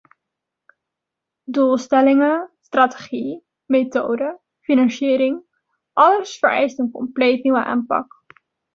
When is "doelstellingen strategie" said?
1.45-3.43